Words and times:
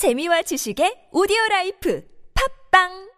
재미와 0.00 0.40
지식의 0.48 1.12
오디오 1.12 1.36
라이프. 1.50 2.00
팝빵 2.32 3.09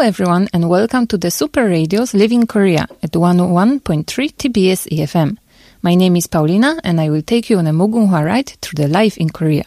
Hello 0.00 0.08
everyone 0.08 0.48
and 0.54 0.70
welcome 0.70 1.06
to 1.08 1.18
the 1.18 1.30
Super 1.30 1.68
Radio's 1.68 2.14
Living 2.14 2.46
Korea 2.46 2.86
at 3.02 3.10
101.3 3.10 4.06
TBS 4.06 4.88
EFM. 4.88 5.36
My 5.82 5.94
name 5.94 6.16
is 6.16 6.26
Paulina 6.26 6.80
and 6.82 6.98
I 6.98 7.10
will 7.10 7.20
take 7.20 7.50
you 7.50 7.58
on 7.58 7.66
a 7.66 7.72
Mugunghwa 7.72 8.24
ride 8.24 8.48
through 8.62 8.82
the 8.82 8.88
life 8.88 9.18
in 9.18 9.28
Korea. 9.28 9.66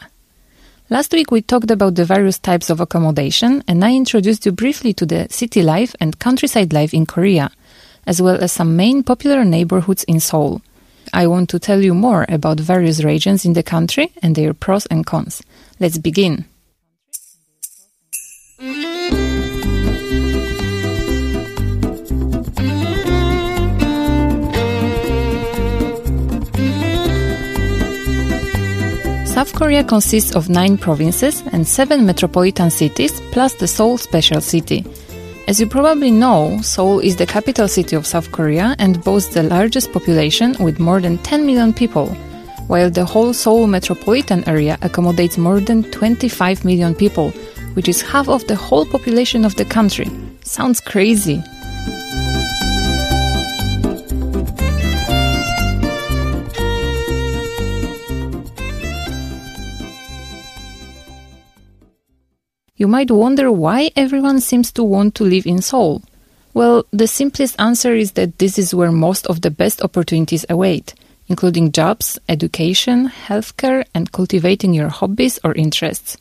Last 0.90 1.12
week 1.12 1.30
we 1.30 1.44
talked 1.44 1.70
about 1.70 1.94
the 1.94 2.04
various 2.04 2.40
types 2.40 2.72
of 2.72 2.80
accommodation 2.80 3.64
and 3.68 3.86
I 3.86 3.94
introduced 3.94 4.44
you 4.48 4.54
briefly 4.54 4.92
to 4.94 5.06
the 5.06 5.28
city 5.30 5.62
life 5.62 5.96
and 6.00 6.18
countryside 6.18 6.74
life 6.74 6.96
in 6.96 7.06
Korea, 7.06 7.52
as 8.08 8.20
well 8.20 8.44
as 8.44 8.52
some 8.52 8.76
main 8.76 9.04
popular 9.04 9.46
neighborhoods 9.46 10.04
in 10.06 10.20
Seoul. 10.20 10.64
I 11.14 11.28
want 11.28 11.52
to 11.52 11.60
tell 11.60 11.84
you 11.84 11.94
more 11.94 12.26
about 12.28 12.60
various 12.60 13.04
regions 13.04 13.46
in 13.46 13.54
the 13.54 13.62
country 13.62 14.12
and 14.24 14.36
their 14.36 14.56
pros 14.56 14.88
and 14.88 15.06
cons. 15.06 15.44
Let's 15.80 16.00
begin. 16.00 16.46
South 29.44 29.56
Korea 29.56 29.84
consists 29.84 30.38
of 30.38 30.48
nine 30.48 30.78
provinces 30.78 31.44
and 31.52 31.68
seven 31.68 32.06
metropolitan 32.06 32.70
cities, 32.70 33.20
plus 33.34 33.54
the 33.56 33.68
Seoul 33.68 33.98
Special 33.98 34.40
City. 34.40 34.86
As 35.50 35.60
you 35.60 35.68
probably 35.68 36.12
know, 36.12 36.62
Seoul 36.62 37.00
is 37.02 37.18
the 37.18 37.26
capital 37.26 37.68
city 37.68 37.98
of 37.98 38.08
South 38.08 38.32
Korea 38.32 38.74
and 38.80 39.04
boasts 39.04 39.34
the 39.34 39.44
largest 39.44 39.92
population 39.92 40.56
with 40.64 40.80
more 40.80 41.02
than 41.02 41.18
10 41.18 41.46
million 41.46 41.74
people, 41.74 42.08
while 42.68 42.90
the 42.90 43.04
whole 43.04 43.34
Seoul 43.34 43.68
metropolitan 43.68 44.48
area 44.48 44.78
accommodates 44.82 45.38
more 45.38 45.60
than 45.60 45.84
25 45.92 46.64
million 46.64 46.96
people, 46.96 47.32
which 47.74 47.90
is 47.90 48.02
half 48.02 48.30
of 48.30 48.48
the 48.48 48.56
whole 48.56 48.86
population 48.86 49.44
of 49.44 49.58
the 49.58 49.66
country. 49.66 50.10
Sounds 50.46 50.80
crazy. 50.80 51.44
You 62.76 62.88
might 62.88 63.12
wonder 63.12 63.52
why 63.52 63.92
everyone 63.96 64.40
seems 64.40 64.72
to 64.72 64.84
want 64.84 65.14
to 65.16 65.24
live 65.24 65.46
in 65.46 65.62
Seoul. 65.62 66.02
Well, 66.56 66.86
the 66.90 67.06
simplest 67.06 67.56
answer 67.60 67.94
is 67.94 68.14
that 68.14 68.40
this 68.40 68.58
is 68.58 68.74
where 68.74 68.92
most 68.92 69.28
of 69.28 69.42
the 69.42 69.52
best 69.52 69.84
opportunities 69.84 70.44
await, 70.50 70.96
including 71.28 71.72
jobs, 71.72 72.18
education, 72.28 73.10
healthcare, 73.10 73.86
and 73.94 74.12
cultivating 74.12 74.74
your 74.74 74.90
hobbies 74.90 75.38
or 75.44 75.54
interests. 75.54 76.18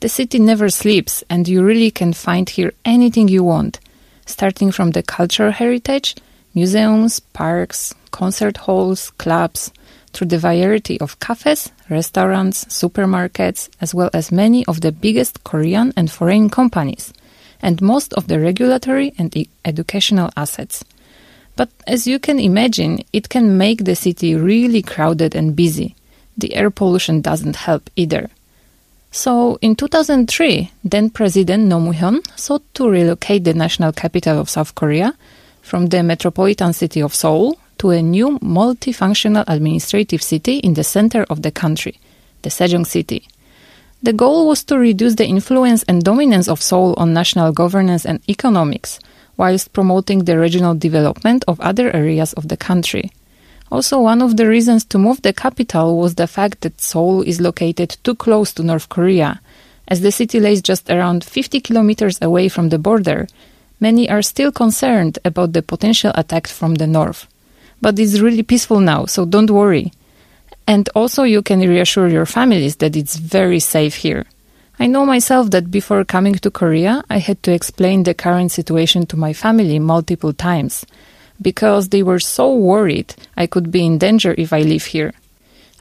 The 0.00 0.08
city 0.08 0.40
never 0.40 0.70
sleeps, 0.70 1.22
and 1.30 1.46
you 1.46 1.62
really 1.62 1.92
can 1.92 2.12
find 2.12 2.50
here 2.50 2.72
anything 2.84 3.28
you 3.28 3.44
want, 3.44 3.78
starting 4.26 4.72
from 4.72 4.90
the 4.90 5.04
cultural 5.04 5.52
heritage, 5.52 6.16
museums, 6.52 7.20
parks, 7.20 7.94
concert 8.10 8.56
halls, 8.56 9.10
clubs, 9.18 9.72
through 10.12 10.28
the 10.28 10.38
variety 10.38 11.00
of 11.00 11.18
cafes, 11.20 11.70
restaurants, 11.88 12.64
supermarkets, 12.66 13.68
as 13.80 13.94
well 13.94 14.10
as 14.12 14.32
many 14.32 14.64
of 14.66 14.80
the 14.80 14.92
biggest 14.92 15.44
Korean 15.44 15.92
and 15.96 16.10
foreign 16.10 16.50
companies, 16.50 17.12
and 17.60 17.80
most 17.80 18.12
of 18.14 18.28
the 18.28 18.38
regulatory 18.40 19.12
and 19.18 19.36
e- 19.36 19.48
educational 19.64 20.30
assets. 20.36 20.84
But 21.56 21.70
as 21.86 22.06
you 22.06 22.18
can 22.18 22.38
imagine, 22.38 23.04
it 23.12 23.28
can 23.28 23.58
make 23.58 23.84
the 23.84 23.96
city 23.96 24.34
really 24.34 24.82
crowded 24.82 25.34
and 25.34 25.54
busy. 25.54 25.94
The 26.36 26.54
air 26.54 26.70
pollution 26.70 27.20
doesn't 27.20 27.56
help 27.56 27.90
either. 27.96 28.30
So, 29.10 29.58
in 29.60 29.76
2003, 29.76 30.70
then 30.84 31.10
President 31.10 31.70
Roh 31.70 31.80
Moo-hyun 31.80 32.26
sought 32.38 32.62
to 32.74 32.88
relocate 32.88 33.44
the 33.44 33.52
national 33.52 33.92
capital 33.92 34.38
of 34.40 34.48
South 34.48 34.74
Korea 34.74 35.14
from 35.60 35.86
the 35.88 36.02
metropolitan 36.02 36.72
city 36.72 37.02
of 37.02 37.14
Seoul 37.14 37.58
to 37.82 37.90
a 37.90 38.00
new 38.00 38.38
multifunctional 38.38 39.42
administrative 39.48 40.22
city 40.22 40.58
in 40.58 40.74
the 40.74 40.84
center 40.84 41.26
of 41.28 41.42
the 41.42 41.50
country, 41.50 41.98
the 42.42 42.48
Sejong 42.48 42.86
City. 42.86 43.26
The 44.04 44.12
goal 44.12 44.46
was 44.46 44.62
to 44.64 44.78
reduce 44.78 45.16
the 45.16 45.26
influence 45.26 45.82
and 45.88 46.04
dominance 46.04 46.46
of 46.46 46.62
Seoul 46.62 46.94
on 46.96 47.12
national 47.12 47.50
governance 47.50 48.06
and 48.06 48.20
economics, 48.28 49.00
whilst 49.36 49.72
promoting 49.72 50.20
the 50.20 50.38
regional 50.38 50.76
development 50.76 51.44
of 51.48 51.58
other 51.58 51.90
areas 51.92 52.32
of 52.34 52.46
the 52.46 52.56
country. 52.56 53.10
Also, 53.72 53.98
one 53.98 54.22
of 54.22 54.36
the 54.36 54.46
reasons 54.46 54.84
to 54.84 54.96
move 54.96 55.20
the 55.22 55.32
capital 55.32 55.98
was 55.98 56.14
the 56.14 56.28
fact 56.28 56.60
that 56.60 56.80
Seoul 56.80 57.22
is 57.22 57.40
located 57.40 57.96
too 58.04 58.14
close 58.14 58.52
to 58.52 58.62
North 58.62 58.88
Korea. 58.90 59.40
As 59.88 60.02
the 60.02 60.12
city 60.12 60.38
lays 60.38 60.62
just 60.62 60.88
around 60.88 61.24
50 61.24 61.60
kilometers 61.60 62.22
away 62.22 62.48
from 62.48 62.68
the 62.68 62.78
border, 62.78 63.26
many 63.80 64.08
are 64.08 64.22
still 64.22 64.52
concerned 64.52 65.18
about 65.24 65.52
the 65.52 65.62
potential 65.62 66.12
attack 66.14 66.46
from 66.46 66.76
the 66.76 66.86
north. 66.86 67.26
But 67.82 67.98
it's 67.98 68.20
really 68.20 68.42
peaceful 68.42 68.80
now, 68.80 69.04
so 69.04 69.26
don't 69.26 69.50
worry. 69.50 69.92
And 70.66 70.88
also, 70.94 71.24
you 71.24 71.42
can 71.42 71.60
reassure 71.60 72.08
your 72.08 72.24
families 72.24 72.76
that 72.76 72.96
it's 72.96 73.16
very 73.16 73.58
safe 73.58 73.96
here. 73.96 74.24
I 74.78 74.86
know 74.86 75.04
myself 75.04 75.50
that 75.50 75.70
before 75.70 76.04
coming 76.04 76.36
to 76.36 76.50
Korea, 76.50 77.04
I 77.10 77.18
had 77.18 77.42
to 77.42 77.52
explain 77.52 78.04
the 78.04 78.14
current 78.14 78.52
situation 78.52 79.04
to 79.06 79.16
my 79.16 79.32
family 79.34 79.78
multiple 79.78 80.32
times 80.32 80.86
because 81.40 81.88
they 81.88 82.02
were 82.02 82.20
so 82.20 82.54
worried 82.54 83.14
I 83.36 83.46
could 83.46 83.70
be 83.70 83.84
in 83.84 83.98
danger 83.98 84.34
if 84.38 84.52
I 84.52 84.62
live 84.62 84.84
here. 84.86 85.12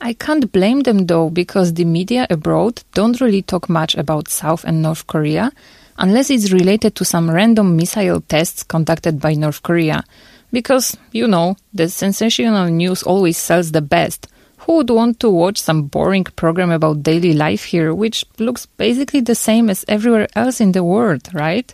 I 0.01 0.13
can't 0.13 0.51
blame 0.51 0.81
them 0.81 1.05
though 1.05 1.29
because 1.29 1.73
the 1.73 1.85
media 1.85 2.25
abroad 2.29 2.81
don't 2.93 3.21
really 3.21 3.43
talk 3.43 3.69
much 3.69 3.95
about 3.95 4.27
South 4.27 4.63
and 4.65 4.81
North 4.81 5.05
Korea 5.05 5.51
unless 5.97 6.31
it's 6.31 6.51
related 6.51 6.95
to 6.95 7.05
some 7.05 7.29
random 7.29 7.75
missile 7.75 8.21
tests 8.21 8.63
conducted 8.63 9.21
by 9.21 9.35
North 9.35 9.61
Korea. 9.61 10.03
Because, 10.51 10.97
you 11.11 11.27
know, 11.27 11.55
the 11.73 11.89
sensational 11.89 12.67
news 12.67 13.03
always 13.03 13.37
sells 13.37 13.71
the 13.71 13.81
best. 13.81 14.27
Who 14.57 14.77
would 14.77 14.89
want 14.89 15.19
to 15.21 15.29
watch 15.29 15.59
some 15.59 15.83
boring 15.83 16.25
program 16.25 16.71
about 16.71 17.03
daily 17.03 17.33
life 17.33 17.63
here, 17.63 17.93
which 17.93 18.25
looks 18.37 18.65
basically 18.65 19.21
the 19.21 19.35
same 19.35 19.69
as 19.69 19.85
everywhere 19.87 20.27
else 20.35 20.61
in 20.61 20.73
the 20.73 20.83
world, 20.83 21.33
right? 21.33 21.73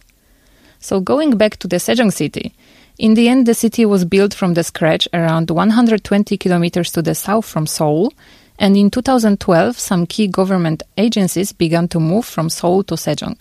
So 0.79 0.99
going 0.99 1.37
back 1.37 1.57
to 1.57 1.67
the 1.67 1.77
Sejong 1.77 2.13
city, 2.13 2.53
in 2.97 3.13
the 3.15 3.27
end 3.27 3.45
the 3.45 3.53
city 3.53 3.85
was 3.85 4.05
built 4.05 4.33
from 4.33 4.53
the 4.53 4.63
scratch 4.63 5.07
around 5.13 5.49
120 5.51 6.37
kilometers 6.37 6.91
to 6.91 7.01
the 7.01 7.13
south 7.13 7.45
from 7.45 7.67
Seoul, 7.67 8.13
and 8.57 8.77
in 8.77 8.89
2012 8.89 9.77
some 9.77 10.05
key 10.05 10.27
government 10.27 10.83
agencies 10.97 11.51
began 11.51 11.87
to 11.89 11.99
move 11.99 12.25
from 12.25 12.49
Seoul 12.49 12.83
to 12.85 12.95
Sejong. 12.95 13.39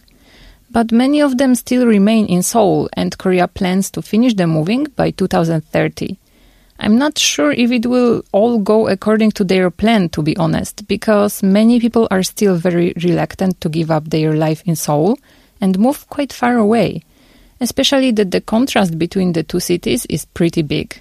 But 0.76 0.92
many 0.92 1.22
of 1.22 1.38
them 1.38 1.54
still 1.54 1.87
remain 1.87 2.26
in 2.26 2.42
Seoul, 2.42 2.91
and 2.92 3.16
Korea 3.16 3.48
plans 3.48 3.91
to 3.92 4.03
finish 4.03 4.34
the 4.34 4.47
moving 4.47 4.84
by 4.84 5.10
2030. 5.10 6.19
I'm 6.78 6.98
not 6.98 7.19
sure 7.19 7.50
if 7.50 7.70
it 7.70 7.87
will 7.87 8.22
all 8.31 8.59
go 8.59 8.86
according 8.86 9.31
to 9.31 9.44
their 9.44 9.70
plan, 9.70 10.10
to 10.10 10.20
be 10.20 10.36
honest, 10.36 10.86
because 10.86 11.42
many 11.42 11.81
people 11.81 12.06
are 12.10 12.22
still 12.22 12.56
very 12.56 12.92
reluctant 13.03 13.59
to 13.62 13.71
give 13.71 13.91
up 13.91 14.10
their 14.10 14.36
life 14.36 14.62
in 14.66 14.77
Seoul 14.77 15.18
and 15.62 15.78
move 15.78 16.06
quite 16.10 16.30
far 16.30 16.59
away, 16.59 17.00
especially 17.59 18.10
that 18.10 18.30
the 18.30 18.42
contrast 18.42 18.98
between 18.98 19.33
the 19.33 19.45
two 19.45 19.60
cities 19.60 20.04
is 20.10 20.27
pretty 20.27 20.60
big. 20.60 21.00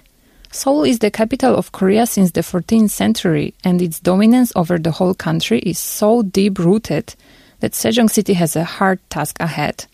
Seoul 0.50 0.84
is 0.84 1.00
the 1.00 1.10
capital 1.10 1.54
of 1.54 1.72
Korea 1.72 2.06
since 2.06 2.30
the 2.30 2.40
14th 2.40 2.88
century, 2.88 3.52
and 3.62 3.82
its 3.82 4.00
dominance 4.00 4.52
over 4.56 4.78
the 4.78 4.92
whole 4.92 5.12
country 5.12 5.58
is 5.58 5.78
so 5.78 6.22
deep 6.22 6.58
rooted 6.58 7.14
that 7.60 7.72
Sejong 7.72 8.10
City 8.10 8.34
has 8.34 8.56
a 8.56 8.64
hard 8.64 8.98
task 9.10 9.38
ahead. 9.40 9.86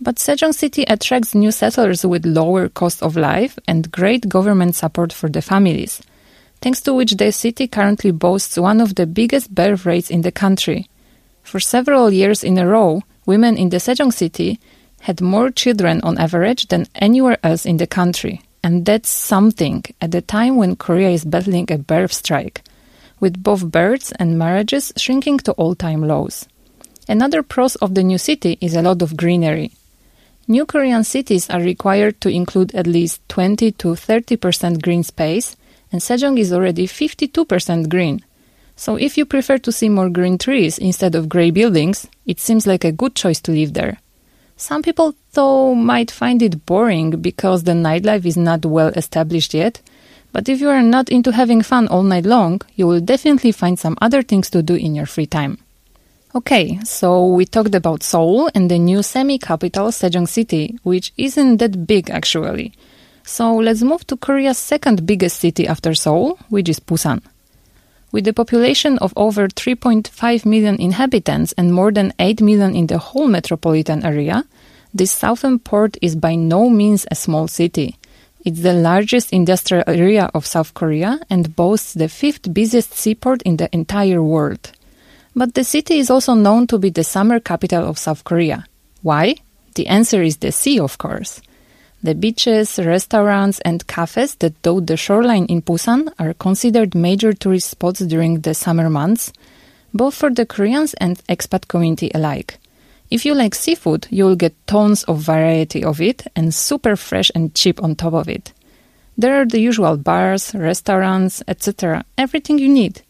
But 0.00 0.16
Sejong 0.16 0.54
City 0.54 0.82
attracts 0.84 1.34
new 1.34 1.52
settlers 1.52 2.04
with 2.04 2.26
lower 2.26 2.68
cost 2.68 3.02
of 3.02 3.16
life 3.16 3.58
and 3.68 3.92
great 3.92 4.28
government 4.28 4.74
support 4.74 5.12
for 5.12 5.28
the 5.28 5.42
families, 5.42 6.02
thanks 6.60 6.80
to 6.82 6.94
which 6.94 7.12
the 7.12 7.30
city 7.32 7.68
currently 7.68 8.10
boasts 8.10 8.56
one 8.58 8.80
of 8.80 8.94
the 8.94 9.06
biggest 9.06 9.54
birth 9.54 9.86
rates 9.86 10.10
in 10.10 10.22
the 10.22 10.32
country. 10.32 10.88
For 11.42 11.60
several 11.60 12.12
years 12.12 12.42
in 12.42 12.58
a 12.58 12.66
row, 12.66 13.02
women 13.26 13.56
in 13.56 13.68
the 13.68 13.78
Sejong 13.78 14.12
City 14.12 14.58
had 15.02 15.20
more 15.20 15.50
children 15.50 16.00
on 16.02 16.18
average 16.18 16.68
than 16.68 16.86
anywhere 16.94 17.38
else 17.42 17.66
in 17.66 17.76
the 17.76 17.86
country. 17.86 18.42
And 18.64 18.86
that's 18.86 19.08
something 19.08 19.84
at 20.00 20.12
the 20.12 20.22
time 20.22 20.56
when 20.56 20.76
Korea 20.76 21.10
is 21.10 21.24
battling 21.24 21.70
a 21.72 21.78
birth 21.78 22.12
strike. 22.12 22.62
with 23.22 23.40
both 23.40 23.70
births 23.70 24.12
and 24.18 24.36
marriages 24.36 24.92
shrinking 24.96 25.38
to 25.38 25.52
all 25.52 25.76
time 25.76 26.02
lows. 26.02 26.44
Another 27.08 27.42
pros 27.42 27.76
of 27.76 27.94
the 27.94 28.02
new 28.02 28.18
city 28.18 28.58
is 28.60 28.74
a 28.74 28.82
lot 28.82 29.02
of 29.02 29.16
greenery. 29.16 29.72
New 30.48 30.66
Korean 30.66 31.04
cities 31.04 31.48
are 31.50 31.60
required 31.60 32.20
to 32.20 32.28
include 32.28 32.74
at 32.74 32.86
least 32.86 33.20
20 33.28 33.72
to 33.72 33.88
30% 33.88 34.82
green 34.82 35.02
space, 35.02 35.56
and 35.90 36.00
Sejong 36.00 36.38
is 36.38 36.52
already 36.52 36.86
52% 36.86 37.88
green. 37.88 38.24
So 38.76 38.96
if 38.96 39.16
you 39.16 39.24
prefer 39.24 39.58
to 39.58 39.72
see 39.72 39.88
more 39.88 40.08
green 40.08 40.38
trees 40.38 40.78
instead 40.78 41.14
of 41.14 41.28
grey 41.28 41.50
buildings, 41.50 42.06
it 42.26 42.40
seems 42.40 42.66
like 42.66 42.84
a 42.84 42.92
good 42.92 43.14
choice 43.14 43.40
to 43.42 43.52
live 43.52 43.74
there. 43.74 43.98
Some 44.56 44.82
people, 44.82 45.14
though, 45.32 45.74
might 45.74 46.10
find 46.10 46.42
it 46.42 46.66
boring 46.66 47.20
because 47.20 47.64
the 47.64 47.72
nightlife 47.72 48.24
is 48.24 48.36
not 48.36 48.64
well 48.64 48.88
established 48.88 49.54
yet. 49.54 49.80
But 50.32 50.48
if 50.48 50.60
you 50.60 50.70
are 50.70 50.82
not 50.82 51.10
into 51.10 51.32
having 51.32 51.62
fun 51.62 51.88
all 51.88 52.02
night 52.02 52.24
long, 52.24 52.60
you 52.74 52.86
will 52.86 53.00
definitely 53.00 53.52
find 53.52 53.78
some 53.78 53.98
other 54.00 54.22
things 54.22 54.48
to 54.50 54.62
do 54.62 54.74
in 54.74 54.94
your 54.94 55.06
free 55.06 55.26
time. 55.26 55.58
Okay, 56.34 56.78
so 56.82 57.26
we 57.26 57.44
talked 57.44 57.74
about 57.74 58.02
Seoul 58.02 58.48
and 58.54 58.70
the 58.70 58.78
new 58.78 59.02
semi-capital 59.02 59.88
Sejong 59.88 60.26
City, 60.26 60.78
which 60.82 61.12
isn't 61.18 61.58
that 61.58 61.86
big 61.86 62.08
actually. 62.08 62.72
So 63.22 63.54
let's 63.56 63.82
move 63.82 64.06
to 64.06 64.16
Korea's 64.16 64.56
second 64.56 65.04
biggest 65.04 65.40
city 65.40 65.68
after 65.68 65.92
Seoul, 65.94 66.38
which 66.48 66.70
is 66.70 66.80
Busan. 66.80 67.20
With 68.12 68.26
a 68.26 68.32
population 68.32 68.96
of 69.00 69.12
over 69.14 69.46
3.5 69.46 70.46
million 70.46 70.80
inhabitants 70.80 71.52
and 71.58 71.74
more 71.74 71.92
than 71.92 72.14
8 72.18 72.40
million 72.40 72.74
in 72.74 72.86
the 72.86 72.96
whole 72.96 73.28
metropolitan 73.28 74.02
area, 74.02 74.46
this 74.94 75.12
southern 75.12 75.58
port 75.58 75.98
is 76.00 76.16
by 76.16 76.34
no 76.34 76.70
means 76.70 77.06
a 77.10 77.14
small 77.14 77.46
city. 77.46 77.98
It's 78.42 78.62
the 78.62 78.72
largest 78.72 79.34
industrial 79.34 79.84
area 79.86 80.30
of 80.32 80.46
South 80.46 80.72
Korea 80.72 81.20
and 81.28 81.54
boasts 81.54 81.92
the 81.92 82.08
fifth 82.08 82.54
busiest 82.54 82.94
seaport 82.94 83.42
in 83.42 83.58
the 83.58 83.68
entire 83.74 84.22
world. 84.22 84.72
But 85.34 85.54
the 85.54 85.64
city 85.64 85.98
is 85.98 86.10
also 86.10 86.34
known 86.34 86.66
to 86.68 86.78
be 86.78 86.90
the 86.90 87.04
summer 87.04 87.40
capital 87.40 87.88
of 87.88 87.98
South 87.98 88.24
Korea. 88.24 88.66
Why? 89.02 89.36
The 89.74 89.86
answer 89.86 90.22
is 90.22 90.36
the 90.36 90.52
sea, 90.52 90.78
of 90.78 90.98
course. 90.98 91.40
The 92.02 92.14
beaches, 92.14 92.78
restaurants, 92.78 93.60
and 93.60 93.86
cafes 93.86 94.34
that 94.36 94.60
dot 94.62 94.86
the 94.86 94.96
shoreline 94.96 95.46
in 95.46 95.62
Busan 95.62 96.12
are 96.18 96.34
considered 96.34 96.94
major 96.94 97.32
tourist 97.32 97.70
spots 97.70 98.00
during 98.00 98.40
the 98.40 98.54
summer 98.54 98.90
months, 98.90 99.32
both 99.94 100.14
for 100.14 100.30
the 100.30 100.44
Koreans 100.44 100.94
and 100.94 101.24
expat 101.28 101.68
community 101.68 102.10
alike. 102.14 102.58
If 103.10 103.24
you 103.24 103.34
like 103.34 103.54
seafood, 103.54 104.08
you 104.10 104.24
will 104.24 104.36
get 104.36 104.66
tons 104.66 105.04
of 105.04 105.20
variety 105.20 105.84
of 105.84 106.00
it 106.00 106.26
and 106.34 106.52
super 106.52 106.96
fresh 106.96 107.30
and 107.34 107.54
cheap 107.54 107.82
on 107.82 107.94
top 107.94 108.14
of 108.14 108.28
it. 108.28 108.52
There 109.16 109.40
are 109.40 109.44
the 109.44 109.60
usual 109.60 109.96
bars, 109.96 110.54
restaurants, 110.54 111.42
etc., 111.46 112.04
everything 112.18 112.58
you 112.58 112.68
need. 112.68 113.02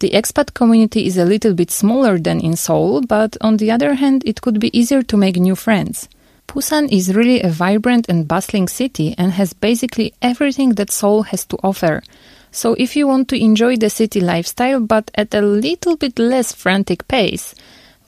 The 0.00 0.12
expat 0.12 0.54
community 0.54 1.06
is 1.06 1.18
a 1.18 1.26
little 1.26 1.52
bit 1.52 1.70
smaller 1.70 2.18
than 2.18 2.40
in 2.40 2.56
Seoul, 2.56 3.02
but 3.02 3.36
on 3.42 3.58
the 3.58 3.70
other 3.70 3.92
hand, 3.92 4.22
it 4.24 4.40
could 4.40 4.58
be 4.58 4.76
easier 4.76 5.02
to 5.02 5.16
make 5.18 5.36
new 5.36 5.54
friends. 5.54 6.08
Busan 6.48 6.90
is 6.90 7.14
really 7.14 7.42
a 7.42 7.50
vibrant 7.50 8.08
and 8.08 8.26
bustling 8.26 8.66
city 8.66 9.14
and 9.18 9.32
has 9.32 9.52
basically 9.52 10.14
everything 10.22 10.70
that 10.76 10.90
Seoul 10.90 11.24
has 11.24 11.44
to 11.44 11.58
offer. 11.62 12.02
So 12.50 12.72
if 12.78 12.96
you 12.96 13.06
want 13.06 13.28
to 13.28 13.38
enjoy 13.38 13.76
the 13.76 13.90
city 13.90 14.22
lifestyle 14.22 14.80
but 14.80 15.10
at 15.16 15.34
a 15.34 15.42
little 15.42 15.98
bit 15.98 16.18
less 16.18 16.54
frantic 16.54 17.06
pace, 17.06 17.54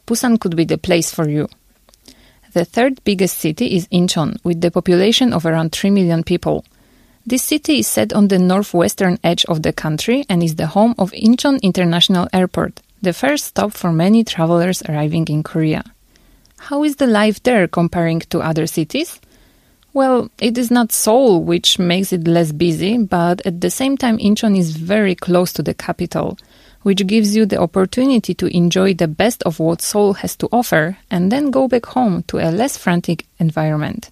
Busan 0.07 0.41
could 0.41 0.57
be 0.57 0.65
the 0.65 0.79
place 0.79 1.13
for 1.13 1.29
you. 1.29 1.47
The 2.55 2.65
third 2.65 3.05
biggest 3.05 3.37
city 3.39 3.77
is 3.77 3.87
Incheon 3.89 4.39
with 4.45 4.63
the 4.63 4.71
population 4.71 5.35
of 5.35 5.45
around 5.45 5.73
3 5.73 5.91
million 5.91 6.23
people. 6.25 6.65
This 7.25 7.45
city 7.45 7.79
is 7.79 7.87
set 7.87 8.13
on 8.13 8.29
the 8.29 8.39
northwestern 8.39 9.17
edge 9.23 9.45
of 9.45 9.63
the 9.63 9.73
country 9.73 10.25
and 10.29 10.43
is 10.43 10.57
the 10.57 10.67
home 10.67 10.97
of 10.99 11.13
Incheon 11.13 11.63
International 11.63 12.27
Airport, 12.33 12.81
the 13.01 13.13
first 13.13 13.45
stop 13.45 13.73
for 13.73 13.93
many 13.93 14.25
travelers 14.25 14.83
arriving 14.89 15.29
in 15.29 15.45
Korea. 15.45 15.85
How 16.59 16.83
is 16.83 16.97
the 16.97 17.07
life 17.07 17.41
there 17.45 17.69
comparing 17.69 18.21
to 18.31 18.41
other 18.41 18.67
cities? 18.67 19.21
Well, 19.93 20.31
it 20.41 20.59
is 20.59 20.71
not 20.73 20.91
Seoul, 20.91 21.45
which 21.45 21.79
makes 21.79 22.13
it 22.13 22.27
less 22.27 22.51
busy, 22.51 22.99
but 22.99 23.47
at 23.47 23.61
the 23.61 23.71
same 23.71 23.97
time, 23.97 24.19
Incheon 24.19 24.59
is 24.59 24.77
very 24.77 25.15
close 25.15 25.53
to 25.53 25.63
the 25.63 25.75
capital, 25.75 26.39
which 26.83 27.07
gives 27.07 27.37
you 27.37 27.47
the 27.47 27.61
opportunity 27.61 28.35
to 28.35 28.47
enjoy 28.47 28.95
the 28.95 29.07
best 29.07 29.45
of 29.45 29.61
what 29.61 29.81
Seoul 29.81 30.15
has 30.15 30.35
to 30.37 30.49
offer 30.51 30.99
and 31.09 31.31
then 31.31 31.53
go 31.53 31.69
back 31.69 31.87
home 31.87 32.25
to 32.25 32.39
a 32.39 32.51
less 32.51 32.77
frantic 32.77 33.27
environment. 33.39 34.11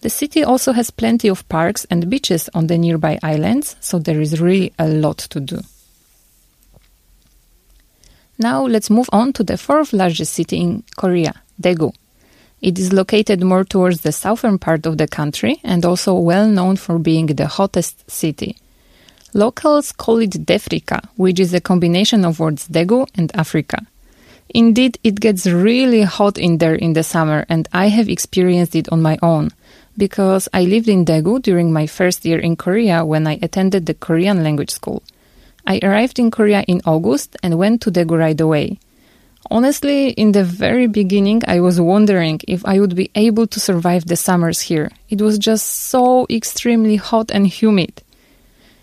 The 0.00 0.10
city 0.10 0.42
also 0.42 0.72
has 0.72 0.90
plenty 0.90 1.28
of 1.28 1.46
parks 1.48 1.84
and 1.90 2.08
beaches 2.08 2.48
on 2.54 2.68
the 2.68 2.78
nearby 2.78 3.18
islands, 3.22 3.76
so 3.80 3.98
there 3.98 4.20
is 4.20 4.40
really 4.40 4.72
a 4.78 4.88
lot 4.88 5.18
to 5.18 5.40
do. 5.40 5.60
Now 8.38 8.64
let's 8.64 8.88
move 8.88 9.10
on 9.12 9.34
to 9.34 9.44
the 9.44 9.58
fourth 9.58 9.92
largest 9.92 10.32
city 10.32 10.56
in 10.56 10.84
Korea, 10.96 11.34
Daegu. 11.60 11.92
It 12.62 12.78
is 12.78 12.92
located 12.92 13.42
more 13.42 13.64
towards 13.64 14.00
the 14.00 14.12
southern 14.12 14.58
part 14.58 14.86
of 14.86 14.96
the 14.96 15.06
country 15.06 15.60
and 15.62 15.84
also 15.84 16.14
well 16.14 16.46
known 16.46 16.76
for 16.76 16.98
being 16.98 17.26
the 17.26 17.46
hottest 17.46 18.10
city. 18.10 18.56
Locals 19.34 19.92
call 19.92 20.18
it 20.18 20.46
Defrika, 20.46 21.06
which 21.16 21.38
is 21.38 21.52
a 21.52 21.60
combination 21.60 22.24
of 22.24 22.40
words 22.40 22.66
Daegu 22.68 23.06
and 23.14 23.30
Africa. 23.36 23.86
Indeed, 24.48 24.98
it 25.04 25.20
gets 25.20 25.46
really 25.46 26.02
hot 26.02 26.36
in 26.36 26.58
there 26.58 26.74
in 26.74 26.94
the 26.94 27.04
summer, 27.04 27.46
and 27.48 27.68
I 27.72 27.86
have 27.88 28.08
experienced 28.08 28.74
it 28.74 28.88
on 28.90 29.00
my 29.00 29.18
own 29.22 29.50
because 29.96 30.48
I 30.52 30.64
lived 30.64 30.88
in 30.88 31.04
Daegu 31.04 31.42
during 31.42 31.72
my 31.72 31.86
first 31.86 32.24
year 32.24 32.38
in 32.38 32.56
Korea 32.56 33.04
when 33.04 33.26
I 33.26 33.38
attended 33.42 33.86
the 33.86 33.94
Korean 33.94 34.42
language 34.42 34.70
school. 34.70 35.02
I 35.66 35.80
arrived 35.82 36.18
in 36.18 36.30
Korea 36.30 36.62
in 36.66 36.80
August 36.84 37.36
and 37.42 37.58
went 37.58 37.82
to 37.82 37.90
Daegu 37.90 38.18
right 38.18 38.40
away. 38.40 38.78
Honestly, 39.50 40.10
in 40.10 40.32
the 40.32 40.44
very 40.44 40.86
beginning, 40.86 41.42
I 41.46 41.60
was 41.60 41.80
wondering 41.80 42.40
if 42.46 42.64
I 42.66 42.78
would 42.78 42.94
be 42.94 43.10
able 43.14 43.46
to 43.48 43.58
survive 43.58 44.06
the 44.06 44.16
summers 44.16 44.60
here. 44.60 44.90
It 45.08 45.20
was 45.20 45.38
just 45.38 45.66
so 45.66 46.26
extremely 46.30 46.96
hot 46.96 47.30
and 47.30 47.46
humid. 47.46 48.02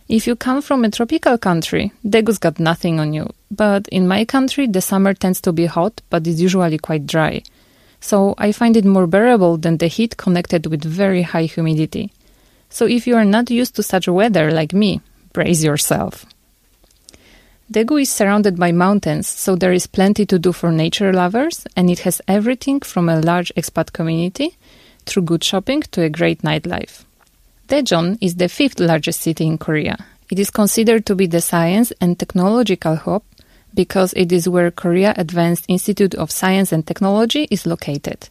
If 0.10 0.26
you 0.26 0.36
come 0.36 0.62
from 0.62 0.84
a 0.84 0.90
tropical 0.90 1.38
country, 1.38 1.92
Daegu's 2.06 2.38
got 2.38 2.60
nothing 2.60 3.00
on 3.00 3.14
you. 3.14 3.30
But 3.52 3.88
in 3.90 4.08
my 4.08 4.26
country, 4.26 4.66
the 4.68 4.82
summer 4.82 5.14
tends 5.14 5.42
to 5.42 5.52
be 5.52 5.66
hot, 5.66 6.02
but 6.10 6.26
is 6.26 6.42
usually 6.42 6.78
quite 6.78 7.06
dry. 7.06 7.44
So 8.00 8.36
I 8.38 8.52
find 8.52 8.78
it 8.78 8.86
more 8.86 9.08
bearable 9.08 9.58
than 9.58 9.78
the 9.78 9.88
heat 9.88 10.18
connected 10.18 10.68
with 10.68 10.84
very 10.84 11.24
high 11.24 11.46
humidity. 11.46 12.12
So 12.70 12.86
if 12.86 13.08
you 13.08 13.16
are 13.16 13.26
not 13.26 13.50
used 13.50 13.76
to 13.76 13.84
such 13.84 14.08
weather 14.08 14.52
like 14.52 14.74
me, 14.74 15.02
brace 15.34 15.64
yourself. 15.64 16.26
Daegu 17.72 18.02
is 18.02 18.10
surrounded 18.10 18.58
by 18.58 18.72
mountains, 18.72 19.28
so 19.28 19.56
there 19.56 19.74
is 19.74 19.88
plenty 19.88 20.26
to 20.26 20.40
do 20.40 20.54
for 20.54 20.72
nature 20.72 21.12
lovers, 21.12 21.66
and 21.76 21.90
it 21.90 22.00
has 22.00 22.22
everything 22.26 22.80
from 22.80 23.10
a 23.10 23.20
large 23.20 23.52
expat 23.56 23.92
community 23.92 24.58
through 25.06 25.24
good 25.24 25.44
shopping 25.44 25.82
to 25.92 26.02
a 26.02 26.10
great 26.10 26.44
nightlife. 26.44 27.04
Daejeon 27.68 28.18
is 28.22 28.36
the 28.36 28.48
fifth 28.48 28.80
largest 28.80 29.20
city 29.20 29.46
in 29.46 29.58
Korea. 29.58 29.98
It 30.30 30.40
is 30.40 30.50
considered 30.50 31.06
to 31.08 31.16
be 31.16 31.28
the 31.28 31.42
science 31.42 31.92
and 32.00 32.18
technological 32.18 32.96
hub 32.96 33.24
because 33.78 34.12
it 34.14 34.32
is 34.32 34.50
where 34.50 34.72
Korea 34.72 35.14
Advanced 35.16 35.66
Institute 35.68 36.16
of 36.16 36.32
Science 36.32 36.72
and 36.72 36.86
Technology 36.86 37.48
is 37.52 37.68
located. 37.68 38.28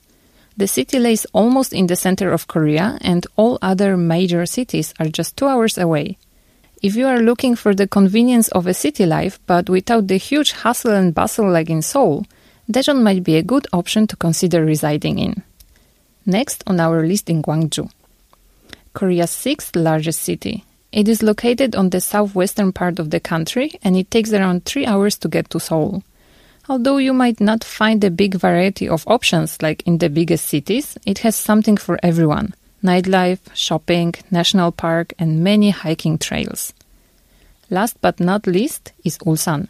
The 0.56 0.66
city 0.66 0.98
lays 0.98 1.24
almost 1.32 1.72
in 1.72 1.86
the 1.86 1.94
center 1.94 2.32
of 2.32 2.48
Korea, 2.48 2.98
and 3.00 3.24
all 3.36 3.56
other 3.62 3.96
major 3.96 4.44
cities 4.44 4.92
are 4.98 5.06
just 5.06 5.36
two 5.36 5.46
hours 5.46 5.78
away. 5.78 6.18
If 6.82 6.96
you 6.96 7.06
are 7.06 7.20
looking 7.20 7.54
for 7.54 7.76
the 7.76 7.86
convenience 7.86 8.48
of 8.48 8.66
a 8.66 8.74
city 8.74 9.06
life, 9.06 9.38
but 9.46 9.70
without 9.70 10.08
the 10.08 10.16
huge 10.16 10.50
hustle 10.50 10.90
and 10.92 11.14
bustle 11.14 11.48
like 11.48 11.70
in 11.70 11.80
Seoul, 11.80 12.26
Daejeon 12.68 13.00
might 13.02 13.22
be 13.22 13.36
a 13.36 13.42
good 13.42 13.68
option 13.72 14.08
to 14.08 14.16
consider 14.16 14.64
residing 14.64 15.20
in. 15.20 15.44
Next 16.26 16.64
on 16.66 16.80
our 16.80 17.06
list 17.06 17.30
in 17.30 17.40
Gwangju. 17.40 17.88
Korea's 18.94 19.30
sixth 19.30 19.76
largest 19.76 20.22
city. 20.22 20.64
It 20.96 21.08
is 21.08 21.22
located 21.22 21.76
on 21.76 21.90
the 21.90 22.00
southwestern 22.00 22.72
part 22.72 22.98
of 22.98 23.10
the 23.10 23.20
country 23.20 23.72
and 23.82 23.98
it 23.98 24.10
takes 24.10 24.32
around 24.32 24.64
three 24.64 24.86
hours 24.86 25.18
to 25.18 25.28
get 25.28 25.50
to 25.50 25.60
Seoul. 25.60 26.02
Although 26.70 26.96
you 26.96 27.12
might 27.12 27.38
not 27.38 27.62
find 27.62 28.02
a 28.02 28.10
big 28.10 28.36
variety 28.36 28.88
of 28.88 29.06
options 29.06 29.60
like 29.60 29.82
in 29.86 29.98
the 29.98 30.08
biggest 30.08 30.46
cities, 30.46 30.96
it 31.04 31.18
has 31.18 31.36
something 31.36 31.76
for 31.76 31.98
everyone 32.02 32.54
nightlife, 32.82 33.40
shopping, 33.52 34.14
national 34.30 34.72
park, 34.72 35.12
and 35.18 35.44
many 35.44 35.68
hiking 35.68 36.16
trails. 36.16 36.72
Last 37.68 38.00
but 38.00 38.18
not 38.18 38.46
least 38.46 38.92
is 39.04 39.18
Ulsan. 39.18 39.68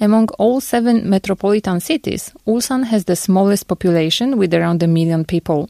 Among 0.00 0.28
all 0.38 0.62
seven 0.62 1.10
metropolitan 1.10 1.80
cities, 1.80 2.32
Ulsan 2.46 2.84
has 2.84 3.04
the 3.04 3.16
smallest 3.16 3.68
population 3.68 4.38
with 4.38 4.54
around 4.54 4.82
a 4.82 4.86
million 4.86 5.26
people. 5.26 5.68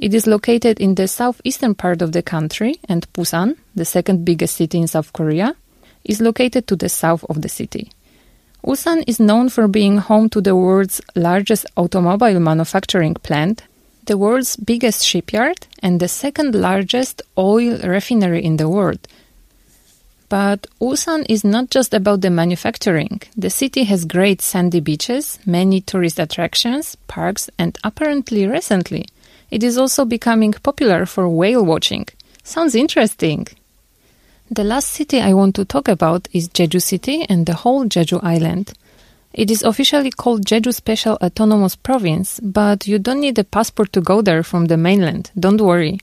It 0.00 0.14
is 0.14 0.26
located 0.26 0.80
in 0.80 0.96
the 0.96 1.06
southeastern 1.06 1.74
part 1.74 2.02
of 2.02 2.12
the 2.12 2.22
country, 2.22 2.80
and 2.88 3.06
Busan, 3.12 3.56
the 3.74 3.84
second 3.84 4.24
biggest 4.24 4.56
city 4.56 4.78
in 4.78 4.88
South 4.88 5.12
Korea, 5.12 5.54
is 6.04 6.20
located 6.20 6.66
to 6.66 6.76
the 6.76 6.88
south 6.88 7.24
of 7.28 7.42
the 7.42 7.48
city. 7.48 7.92
Busan 8.64 9.04
is 9.06 9.20
known 9.20 9.48
for 9.48 9.68
being 9.68 9.98
home 9.98 10.28
to 10.30 10.40
the 10.40 10.56
world's 10.56 11.00
largest 11.14 11.66
automobile 11.76 12.40
manufacturing 12.40 13.14
plant 13.14 13.62
the 14.10 14.18
world's 14.18 14.56
biggest 14.56 15.06
shipyard 15.06 15.68
and 15.84 16.00
the 16.00 16.08
second 16.08 16.52
largest 16.52 17.22
oil 17.38 17.78
refinery 17.78 18.44
in 18.44 18.56
the 18.56 18.68
world. 18.68 19.06
But 20.28 20.66
Busan 20.80 21.26
is 21.28 21.44
not 21.44 21.70
just 21.70 21.94
about 21.94 22.20
the 22.20 22.30
manufacturing. 22.30 23.20
The 23.36 23.50
city 23.50 23.84
has 23.84 24.04
great 24.04 24.42
sandy 24.42 24.80
beaches, 24.80 25.38
many 25.46 25.80
tourist 25.80 26.18
attractions, 26.18 26.96
parks, 27.06 27.50
and 27.56 27.78
apparently 27.84 28.48
recently, 28.48 29.06
it 29.50 29.62
is 29.62 29.78
also 29.78 30.04
becoming 30.04 30.52
popular 30.52 31.06
for 31.06 31.28
whale 31.28 31.64
watching. 31.64 32.06
Sounds 32.42 32.74
interesting. 32.74 33.46
The 34.50 34.64
last 34.64 34.88
city 34.88 35.20
I 35.20 35.34
want 35.34 35.54
to 35.56 35.64
talk 35.64 35.88
about 35.88 36.28
is 36.32 36.48
Jeju 36.48 36.82
City 36.82 37.24
and 37.28 37.46
the 37.46 37.54
whole 37.54 37.84
Jeju 37.84 38.22
Island. 38.22 38.72
It 39.32 39.50
is 39.50 39.62
officially 39.62 40.10
called 40.10 40.44
Jeju 40.44 40.74
Special 40.74 41.16
Autonomous 41.22 41.76
Province, 41.76 42.40
but 42.40 42.88
you 42.88 42.98
don't 42.98 43.20
need 43.20 43.38
a 43.38 43.44
passport 43.44 43.92
to 43.92 44.00
go 44.00 44.22
there 44.22 44.42
from 44.42 44.66
the 44.66 44.76
mainland. 44.76 45.30
Don't 45.38 45.60
worry. 45.60 46.00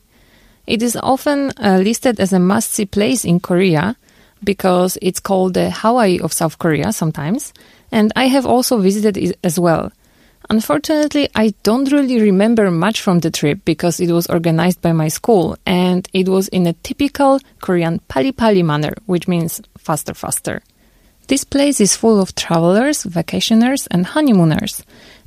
It 0.66 0.82
is 0.82 0.96
often 0.96 1.52
uh, 1.58 1.80
listed 1.84 2.20
as 2.20 2.32
a 2.32 2.40
must 2.40 2.72
see 2.72 2.86
place 2.86 3.26
in 3.26 3.42
Korea, 3.42 3.98
because 4.44 4.98
it's 5.02 5.20
called 5.20 5.56
the 5.56 5.72
Hawaii 5.72 6.20
of 6.20 6.32
South 6.32 6.58
Korea 6.60 6.94
sometimes, 6.94 7.54
and 7.92 8.14
I 8.16 8.28
have 8.28 8.46
also 8.46 8.78
visited 8.78 9.18
it 9.18 9.38
as 9.44 9.60
well. 9.60 9.92
Unfortunately, 10.50 11.30
I 11.36 11.54
don't 11.64 11.92
really 11.92 12.22
remember 12.22 12.72
much 12.72 13.02
from 13.02 13.20
the 13.20 13.32
trip 13.32 13.60
because 13.66 14.00
it 14.00 14.12
was 14.12 14.28
organized 14.28 14.82
by 14.82 14.94
my 14.94 15.10
school 15.10 15.58
and 15.66 16.08
it 16.14 16.30
was 16.30 16.48
in 16.50 16.66
a 16.66 16.74
typical 16.74 17.40
Korean 17.60 18.00
pali 18.08 18.32
pali 18.32 18.64
manner, 18.64 18.94
which 19.06 19.28
means 19.28 19.62
faster, 19.78 20.14
faster. 20.14 20.62
This 21.28 21.44
place 21.44 21.82
is 21.82 21.98
full 21.98 22.22
of 22.22 22.34
travelers, 22.36 23.04
vacationers, 23.04 23.88
and 23.92 24.06
honeymooners, 24.06 24.84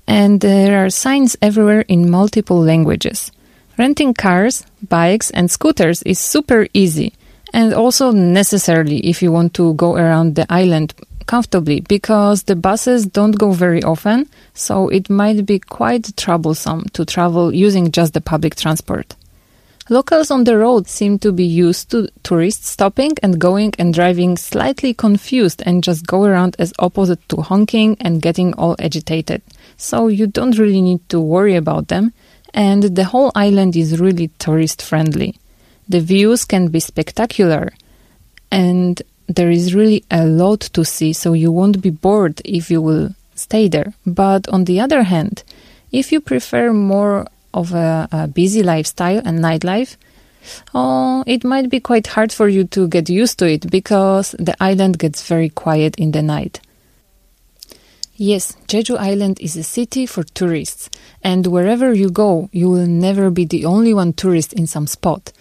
and 0.07 0.41
there 0.41 0.83
are 0.83 0.89
signs 0.89 1.37
everywhere 1.43 1.85
in 1.89 2.11
multiple 2.11 2.59
languages. 2.59 3.31
Renting 3.77 4.15
cars, 4.15 4.65
bikes, 4.89 5.31
and 5.31 5.51
scooters 5.51 6.03
is 6.05 6.19
super 6.19 6.67
easy 6.73 7.13
and 7.53 7.75
also 7.75 8.11
necessarily 8.11 8.99
if 9.01 9.23
you 9.23 9.33
want 9.33 9.55
to 9.55 9.75
go 9.75 9.97
around 9.97 10.35
the 10.35 10.47
island 10.51 10.95
comfortably 11.31 11.79
because 11.81 12.43
the 12.43 12.57
buses 12.57 13.07
don't 13.07 13.39
go 13.39 13.53
very 13.53 13.83
often, 13.85 14.29
so 14.53 14.89
it 14.89 15.09
might 15.09 15.47
be 15.47 15.61
quite 15.61 16.17
troublesome 16.17 16.83
to 16.93 17.05
travel 17.05 17.55
using 17.55 17.93
just 17.93 18.15
the 18.15 18.21
public 18.21 18.57
transport. 18.57 19.15
Locals 19.89 20.33
on 20.33 20.43
the 20.43 20.59
road 20.59 20.89
seem 20.89 21.21
to 21.21 21.31
be 21.31 21.45
used 21.45 21.89
to 21.93 22.09
tourists 22.25 22.69
stopping 22.69 23.13
and 23.23 23.41
going 23.41 23.73
and 23.79 23.95
driving 23.95 24.37
slightly 24.37 24.93
confused 24.93 25.63
and 25.65 25.85
just 25.85 26.05
go 26.05 26.25
around 26.25 26.57
as 26.59 26.73
opposite 26.81 27.23
to 27.29 27.37
honking 27.43 27.97
and 28.01 28.23
getting 28.23 28.53
all 28.55 28.75
agitated. 28.81 29.41
So 29.77 30.09
you 30.09 30.27
don't 30.27 30.59
really 30.59 30.83
need 30.83 31.09
to 31.11 31.21
worry 31.21 31.55
about 31.55 31.89
them 31.89 32.13
and 32.55 32.83
the 32.83 33.05
whole 33.05 33.31
island 33.37 33.77
is 33.77 34.01
really 34.01 34.29
tourist 34.39 34.83
friendly. 34.83 35.37
The 35.89 36.01
views 36.01 36.45
can 36.45 36.69
be 36.69 36.81
spectacular 36.81 37.73
and 38.51 39.01
there 39.35 39.51
is 39.51 39.75
really 39.75 40.05
a 40.11 40.25
lot 40.27 40.61
to 40.61 40.85
see, 40.85 41.13
so 41.13 41.33
you 41.33 41.53
won't 41.53 41.81
be 41.81 41.91
bored 41.91 42.41
if 42.45 42.71
you 42.71 42.83
will 42.83 43.15
stay 43.35 43.69
there. 43.69 43.95
But 44.07 44.49
on 44.49 44.65
the 44.65 44.81
other 44.81 45.03
hand, 45.03 45.43
if 45.93 46.13
you 46.13 46.21
prefer 46.21 46.73
more 46.73 47.27
of 47.53 47.73
a, 47.73 48.09
a 48.13 48.29
busy 48.29 48.63
lifestyle 48.63 49.23
and 49.25 49.39
nightlife, 49.41 49.97
oh, 50.75 51.25
it 51.27 51.45
might 51.45 51.71
be 51.71 51.81
quite 51.81 52.09
hard 52.09 52.33
for 52.33 52.49
you 52.49 52.65
to 52.65 52.89
get 52.89 53.09
used 53.09 53.39
to 53.39 53.47
it 53.47 53.71
because 53.71 54.33
the 54.39 54.57
island 54.63 54.99
gets 54.99 55.27
very 55.27 55.49
quiet 55.49 55.97
in 55.97 56.13
the 56.13 56.23
night. 56.23 56.61
Yes, 58.17 58.55
Jeju 58.69 58.99
Island 58.99 59.41
is 59.41 59.57
a 59.57 59.63
city 59.63 60.05
for 60.05 60.25
tourists, 60.25 60.91
and 61.23 61.47
wherever 61.47 61.95
you 61.95 62.11
go, 62.11 62.51
you 62.53 62.69
will 62.69 62.87
never 62.87 63.31
be 63.31 63.47
the 63.47 63.65
only 63.65 63.95
one 63.95 64.13
tourist 64.13 64.53
in 64.53 64.67
some 64.67 64.87
spot. 64.87 65.33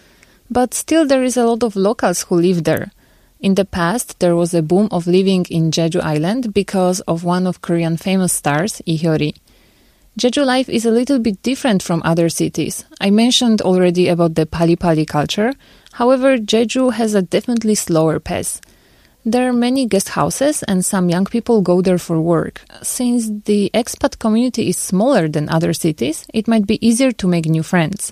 But 0.50 0.74
still, 0.74 1.06
there 1.06 1.24
is 1.24 1.36
a 1.36 1.46
lot 1.46 1.62
of 1.62 1.76
locals 1.76 2.24
who 2.24 2.36
live 2.36 2.64
there. 2.64 2.92
In 3.40 3.56
the 3.56 3.64
past, 3.64 4.20
there 4.20 4.36
was 4.36 4.54
a 4.54 4.62
boom 4.62 4.90
of 4.92 5.08
living 5.08 5.46
in 5.50 5.72
Jeju 5.72 6.02
Island 6.02 6.54
because 6.54 7.00
of 7.02 7.24
one 7.24 7.48
of 7.48 7.62
Korean 7.62 7.96
famous 7.96 8.34
stars, 8.34 8.82
Lee 8.86 8.98
Hyori. 8.98 9.34
Jeju 10.20 10.46
life 10.46 10.68
is 10.68 10.86
a 10.86 10.92
little 10.92 11.20
bit 11.20 11.42
different 11.42 11.82
from 11.82 12.02
other 12.04 12.28
cities. 12.28 12.84
I 13.00 13.10
mentioned 13.12 13.62
already 13.62 14.10
about 14.10 14.36
the 14.36 14.46
Pali 14.46 14.76
Pali 14.76 15.06
culture. 15.06 15.54
However, 15.94 16.38
Jeju 16.38 16.94
has 16.94 17.14
a 17.14 17.22
definitely 17.22 17.76
slower 17.76 18.20
pace. 18.20 18.60
There 19.26 19.48
are 19.48 19.54
many 19.54 19.86
guest 19.86 20.10
houses 20.10 20.64
and 20.64 20.84
some 20.84 21.10
young 21.10 21.26
people 21.26 21.62
go 21.62 21.82
there 21.82 21.98
for 21.98 22.20
work. 22.20 22.66
Since 22.82 23.46
the 23.46 23.72
expat 23.74 24.20
community 24.20 24.68
is 24.68 24.78
smaller 24.78 25.30
than 25.30 25.48
other 25.48 25.72
cities, 25.72 26.26
it 26.34 26.48
might 26.48 26.68
be 26.68 26.86
easier 26.86 27.12
to 27.14 27.28
make 27.28 27.46
new 27.46 27.64
friends 27.64 28.12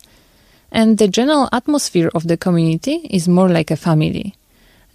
and 0.72 0.98
the 0.98 1.08
general 1.08 1.50
atmosphere 1.52 2.12
of 2.14 2.28
the 2.28 2.38
community 2.38 3.08
is 3.10 3.28
more 3.28 3.50
like 3.50 3.72
a 3.72 3.78
family. 3.78 4.36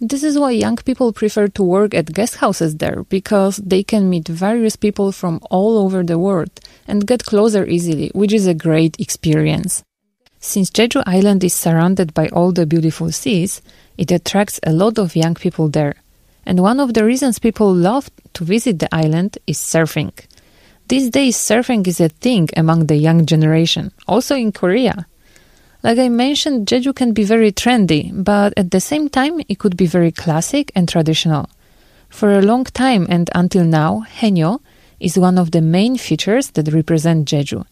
This 0.01 0.23
is 0.23 0.37
why 0.37 0.51
young 0.51 0.75
people 0.77 1.13
prefer 1.13 1.47
to 1.49 1.63
work 1.63 1.93
at 1.93 2.13
guest 2.13 2.35
houses 2.37 2.77
there 2.77 3.03
because 3.09 3.57
they 3.57 3.83
can 3.83 4.09
meet 4.09 4.27
various 4.27 4.75
people 4.75 5.11
from 5.11 5.39
all 5.49 5.77
over 5.77 6.03
the 6.03 6.19
world 6.19 6.51
and 6.87 7.07
get 7.07 7.25
closer 7.25 7.65
easily, 7.65 8.11
which 8.13 8.33
is 8.33 8.47
a 8.47 8.53
great 8.53 8.99
experience. 8.99 9.83
Since 10.39 10.71
Jeju 10.71 11.03
Island 11.05 11.43
is 11.43 11.53
surrounded 11.53 12.13
by 12.13 12.27
all 12.29 12.51
the 12.51 12.65
beautiful 12.65 13.11
seas, 13.11 13.61
it 13.97 14.11
attracts 14.11 14.59
a 14.63 14.73
lot 14.73 14.97
of 14.97 15.15
young 15.15 15.35
people 15.35 15.69
there. 15.69 15.95
And 16.45 16.59
one 16.59 16.81
of 16.81 16.93
the 16.93 17.05
reasons 17.05 17.39
people 17.39 17.73
love 17.73 18.09
to 18.33 18.43
visit 18.43 18.79
the 18.79 18.93
island 18.93 19.37
is 19.47 19.57
surfing. 19.57 20.11
These 20.89 21.11
days, 21.11 21.37
surfing 21.37 21.87
is 21.87 22.01
a 22.01 22.09
thing 22.09 22.49
among 22.57 22.87
the 22.87 22.97
young 22.97 23.25
generation, 23.25 23.93
also 24.05 24.35
in 24.35 24.51
Korea. 24.51 25.07
Like 25.83 25.99
I 25.99 26.07
mentioned, 26.07 26.67
Jeju 26.67 26.95
can 26.95 27.11
be 27.11 27.25
very 27.25 27.51
trendy, 27.51 28.09
but 28.13 28.53
at 28.55 28.71
the 28.71 28.79
same 28.79 29.09
time, 29.09 29.41
it 29.49 29.59
could 29.59 29.75
be 29.75 29.85
very 29.85 30.13
classic 30.13 30.71
and 30.75 30.87
traditional. 30.87 31.49
For 32.07 32.31
a 32.31 32.41
long 32.41 32.63
time 32.63 33.05
and 33.09 33.29
until 33.35 33.65
now, 33.65 34.05
Haenyeo 34.19 34.61
is 35.01 35.17
one 35.17 35.37
of 35.37 35.51
the 35.51 35.59
main 35.61 35.97
features 35.97 36.51
that 36.51 36.71
represent 36.71 37.27
Jeju. 37.27 37.65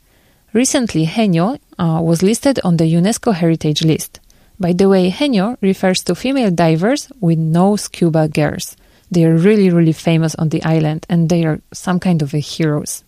Recently, 0.51 1.06
Haenyeo 1.06 1.58
uh, 1.80 2.01
was 2.03 2.22
listed 2.22 2.60
on 2.65 2.75
the 2.75 2.84
UNESCO 2.84 3.34
Heritage 3.34 3.82
List. 3.86 4.20
By 4.60 4.74
the 4.74 4.89
way, 4.89 5.10
Haenyeo 5.10 5.56
refers 5.62 6.03
to 6.03 6.13
female 6.13 6.51
divers 6.51 7.10
with 7.22 7.39
no 7.39 7.77
scuba 7.77 8.27
gears. 8.27 8.75
They 9.10 9.24
are 9.24 9.38
really, 9.38 9.70
really 9.70 9.94
famous 9.94 10.36
on 10.36 10.50
the 10.50 10.62
island 10.63 11.06
and 11.08 11.30
they 11.30 11.46
are 11.46 11.62
some 11.72 12.01
kind 12.01 12.22
of 12.22 12.32
heroes. 12.32 13.06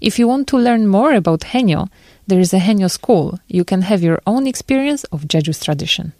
If 0.00 0.18
you 0.18 0.26
want 0.26 0.48
to 0.48 0.56
learn 0.56 0.86
more 0.86 1.12
about 1.12 1.40
Haenyeo, 1.40 1.90
there 2.30 2.40
is 2.40 2.54
a 2.54 2.58
Haenyeo 2.58 2.90
school. 2.90 3.38
You 3.48 3.64
can 3.64 3.82
have 3.82 4.02
your 4.02 4.22
own 4.26 4.46
experience 4.46 5.04
of 5.12 5.28
Jeju's 5.28 5.62
tradition. 5.62 6.14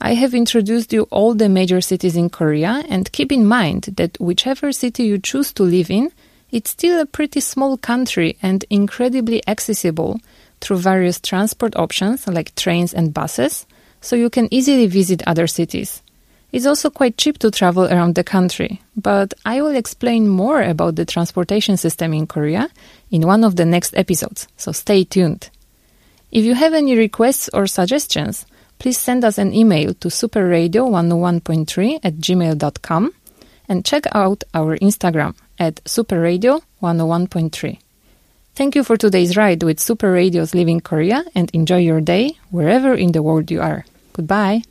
I 0.00 0.14
have 0.14 0.34
introduced 0.34 0.92
you 0.92 1.02
all 1.12 1.34
the 1.34 1.48
major 1.48 1.80
cities 1.80 2.16
in 2.16 2.28
Korea 2.28 2.82
and 2.88 3.12
keep 3.12 3.30
in 3.30 3.46
mind 3.46 3.82
that 3.96 4.18
whichever 4.18 4.72
city 4.72 5.04
you 5.04 5.18
choose 5.18 5.52
to 5.52 5.62
live 5.62 5.90
in, 5.90 6.10
it's 6.50 6.70
still 6.70 7.00
a 7.00 7.06
pretty 7.06 7.38
small 7.38 7.76
country 7.76 8.36
and 8.42 8.64
incredibly 8.68 9.46
accessible 9.46 10.20
through 10.60 10.78
various 10.78 11.20
transport 11.20 11.76
options 11.76 12.26
like 12.26 12.54
trains 12.56 12.92
and 12.92 13.14
buses, 13.14 13.64
so 14.00 14.16
you 14.16 14.28
can 14.28 14.52
easily 14.52 14.86
visit 14.88 15.22
other 15.24 15.46
cities. 15.46 16.01
It's 16.52 16.66
also 16.66 16.90
quite 16.90 17.16
cheap 17.16 17.38
to 17.38 17.50
travel 17.50 17.86
around 17.86 18.14
the 18.14 18.22
country, 18.22 18.82
but 18.94 19.32
I 19.44 19.62
will 19.62 19.74
explain 19.74 20.28
more 20.28 20.62
about 20.62 20.96
the 20.96 21.06
transportation 21.06 21.78
system 21.78 22.12
in 22.12 22.26
Korea 22.26 22.68
in 23.10 23.26
one 23.26 23.42
of 23.42 23.56
the 23.56 23.64
next 23.64 23.96
episodes, 23.96 24.46
so 24.58 24.70
stay 24.70 25.04
tuned. 25.04 25.48
If 26.30 26.44
you 26.44 26.54
have 26.54 26.74
any 26.74 26.94
requests 26.94 27.48
or 27.54 27.66
suggestions, 27.66 28.44
please 28.78 28.98
send 28.98 29.24
us 29.24 29.38
an 29.38 29.54
email 29.54 29.94
to 29.94 30.08
superradio101.3 30.08 32.00
at 32.02 32.14
gmail.com 32.16 33.12
and 33.68 33.84
check 33.84 34.04
out 34.12 34.44
our 34.52 34.76
Instagram 34.78 35.34
at 35.58 35.76
superradio101.3. 35.84 37.78
Thank 38.54 38.74
you 38.74 38.84
for 38.84 38.98
today's 38.98 39.36
ride 39.36 39.62
with 39.62 39.80
Super 39.80 40.12
Radio's 40.12 40.54
Living 40.54 40.80
Korea 40.80 41.24
and 41.34 41.50
enjoy 41.54 41.78
your 41.78 42.02
day 42.02 42.32
wherever 42.50 42.92
in 42.92 43.12
the 43.12 43.22
world 43.22 43.50
you 43.50 43.62
are. 43.62 43.86
Goodbye. 44.12 44.62